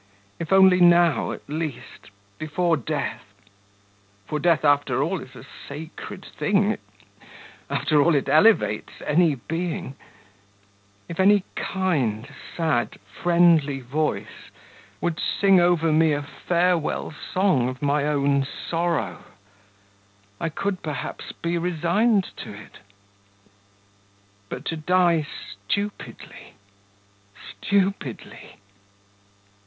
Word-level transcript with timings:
If 0.39 0.51
only 0.51 0.79
now, 0.79 1.31
at 1.31 1.47
least, 1.47 2.09
before 2.39 2.75
death 2.75 3.21
for 4.25 4.39
death 4.39 4.65
after 4.65 5.03
all 5.03 5.21
is 5.21 5.35
a 5.35 5.45
sacred 5.67 6.25
thing, 6.25 6.79
after 7.69 8.01
all 8.01 8.15
it 8.15 8.27
elevates 8.27 8.93
any 9.05 9.35
being 9.35 9.95
if 11.07 11.19
any 11.19 11.43
kind, 11.55 12.27
sad, 12.57 12.97
friendly 13.21 13.79
voice 13.81 14.49
would 15.01 15.19
sing 15.19 15.59
over 15.59 15.91
me 15.91 16.13
a 16.13 16.23
farewell 16.23 17.11
song 17.31 17.69
of 17.69 17.83
my 17.83 18.03
own 18.07 18.43
sorrow, 18.43 19.23
I 20.39 20.49
could, 20.49 20.81
perhaps, 20.81 21.31
be 21.31 21.59
resigned 21.59 22.35
to 22.37 22.51
it. 22.51 22.79
But 24.49 24.65
to 24.65 24.77
die 24.77 25.27
stupidly, 25.67 26.55
stupidly.... 27.51 28.55